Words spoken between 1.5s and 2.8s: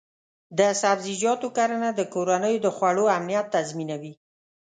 کرنه د کورنیو د